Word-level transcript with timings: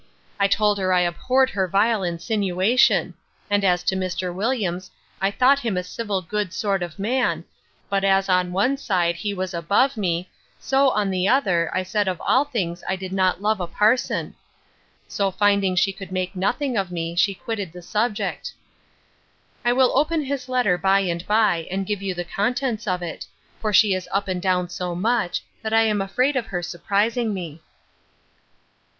I 0.39 0.47
told 0.47 0.79
her 0.79 0.93
I 0.93 1.01
abhorred 1.01 1.51
her 1.51 1.67
vile 1.67 2.01
insinuation; 2.01 3.13
and 3.51 3.63
as 3.63 3.83
to 3.83 3.95
Mr. 3.95 4.33
Williams, 4.33 4.89
I 5.21 5.29
thought 5.29 5.59
him 5.59 5.77
a 5.77 5.83
civil 5.83 6.23
good 6.23 6.53
sort 6.53 6.81
of 6.81 6.97
man; 6.97 7.43
but, 7.87 8.03
as 8.03 8.27
on 8.27 8.51
one 8.51 8.77
side, 8.77 9.13
he 9.17 9.31
was 9.35 9.53
above 9.53 9.97
me; 9.97 10.27
so, 10.57 10.89
on 10.89 11.11
the 11.11 11.27
other, 11.27 11.69
I 11.71 11.83
said 11.83 12.07
of 12.07 12.19
all 12.25 12.45
things 12.45 12.83
I 12.89 12.95
did 12.95 13.13
not 13.13 13.43
love 13.43 13.59
a 13.59 13.67
parson. 13.67 14.33
So, 15.07 15.29
finding 15.29 15.75
she 15.75 15.93
could 15.93 16.11
make 16.11 16.35
nothing 16.35 16.77
of 16.77 16.89
me, 16.91 17.15
she 17.15 17.35
quitted 17.35 17.71
the 17.71 17.83
subject. 17.83 18.55
I 19.63 19.71
will 19.71 19.95
open 19.95 20.23
his 20.23 20.49
letter 20.49 20.79
by 20.79 21.01
and 21.01 21.23
by, 21.27 21.67
and 21.69 21.85
give 21.85 22.01
you 22.01 22.15
the 22.15 22.25
contents 22.25 22.87
of 22.87 23.03
it; 23.03 23.27
for 23.59 23.71
she 23.71 23.93
is 23.93 24.09
up 24.11 24.27
and 24.27 24.41
down 24.41 24.67
so 24.69 24.95
much, 24.95 25.43
that 25.61 25.73
I 25.73 25.83
am 25.83 26.01
afraid 26.01 26.35
of 26.35 26.47
her 26.47 26.63
surprising 26.63 27.35
me. 27.35 27.61